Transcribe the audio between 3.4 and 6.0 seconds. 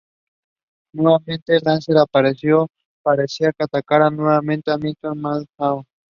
que atacaría nuevamente a Mr.McMahon.